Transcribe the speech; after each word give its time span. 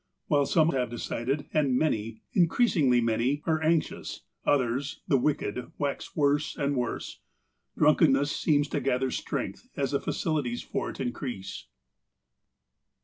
While 0.29 0.47
some 0.47 0.69
have 0.71 0.89
decided, 0.89 1.45
and 1.53 1.77
many— 1.77 2.21
increasingly 2.33 3.01
many— 3.01 3.43
are 3.45 3.61
anxious, 3.61 4.21
others— 4.47 4.99
the 5.07 5.19
wicked— 5.19 5.71
wax 5.77 6.15
worse 6.15 6.55
and 6.57 6.75
worse. 6.75 7.19
Drunkenness 7.77 8.31
seems 8.31 8.67
to 8.69 8.81
gather 8.81 9.11
strength, 9.11 9.69
as 9.77 9.91
the 9.91 9.99
facilities 10.01 10.63
for 10.63 10.89
it 10.89 10.99
increase." 10.99 11.67